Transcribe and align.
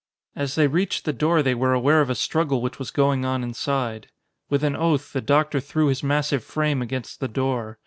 As 0.35 0.55
they 0.55 0.65
reached 0.65 1.05
the 1.05 1.13
door 1.13 1.43
they 1.43 1.53
were 1.53 1.73
aware 1.73 2.01
of 2.01 2.09
a 2.09 2.15
struggle 2.15 2.59
which 2.63 2.79
was 2.79 2.89
going 2.89 3.23
on 3.23 3.43
inside. 3.43 4.07
With 4.49 4.63
an 4.63 4.75
oath 4.75 5.13
the 5.13 5.21
doctor 5.21 5.59
threw 5.59 5.89
his 5.89 6.01
massive 6.01 6.43
frame 6.43 6.81
against 6.81 7.19
the 7.19 7.27
door. 7.27 7.77